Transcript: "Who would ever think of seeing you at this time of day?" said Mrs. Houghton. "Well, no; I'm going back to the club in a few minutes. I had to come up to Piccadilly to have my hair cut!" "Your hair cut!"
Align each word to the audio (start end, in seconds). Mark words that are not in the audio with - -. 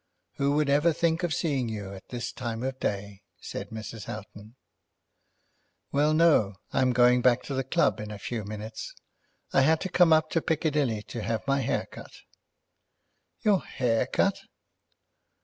"Who 0.37 0.53
would 0.53 0.67
ever 0.67 0.93
think 0.93 1.21
of 1.21 1.31
seeing 1.31 1.69
you 1.69 1.93
at 1.93 2.09
this 2.09 2.31
time 2.31 2.63
of 2.63 2.79
day?" 2.79 3.21
said 3.39 3.69
Mrs. 3.69 4.05
Houghton. 4.05 4.55
"Well, 5.91 6.15
no; 6.15 6.55
I'm 6.73 6.91
going 6.91 7.21
back 7.21 7.43
to 7.43 7.53
the 7.53 7.63
club 7.63 7.99
in 7.99 8.09
a 8.09 8.17
few 8.17 8.43
minutes. 8.43 8.95
I 9.53 9.61
had 9.61 9.79
to 9.81 9.89
come 9.89 10.11
up 10.11 10.31
to 10.31 10.41
Piccadilly 10.41 11.03
to 11.03 11.21
have 11.21 11.45
my 11.45 11.59
hair 11.59 11.85
cut!" 11.91 12.13
"Your 13.43 13.61
hair 13.63 14.07
cut!" 14.07 14.39